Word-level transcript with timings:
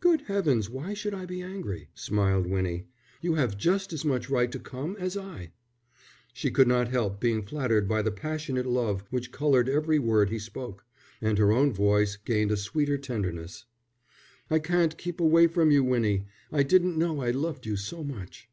"Good 0.00 0.22
heavens, 0.22 0.68
why 0.68 0.94
should 0.94 1.14
I 1.14 1.26
be 1.26 1.42
angry?" 1.42 1.90
smiled 1.94 2.44
Winnie. 2.48 2.88
"You 3.22 3.36
have 3.36 3.56
just 3.56 3.92
as 3.92 4.04
much 4.04 4.28
right 4.28 4.50
to 4.50 4.58
come 4.58 4.96
as 4.98 5.16
I." 5.16 5.52
She 6.32 6.50
could 6.50 6.66
not 6.66 6.88
help 6.88 7.20
being 7.20 7.44
flattered 7.44 7.86
by 7.86 8.02
the 8.02 8.10
passionate 8.10 8.66
love 8.66 9.04
which 9.10 9.30
coloured 9.30 9.68
every 9.68 10.00
word 10.00 10.28
he 10.28 10.40
spoke, 10.40 10.84
and 11.22 11.38
her 11.38 11.52
own 11.52 11.72
voice 11.72 12.16
gained 12.16 12.50
a 12.50 12.56
sweeter 12.56 12.98
tenderness. 12.98 13.64
"I 14.50 14.58
can't 14.58 14.98
keep 14.98 15.20
away 15.20 15.46
from 15.46 15.70
you, 15.70 15.84
Winnie. 15.84 16.26
I 16.50 16.64
didn't 16.64 16.98
know 16.98 17.20
I 17.22 17.30
loved 17.30 17.64
you 17.64 17.76
so 17.76 18.02
much." 18.02 18.50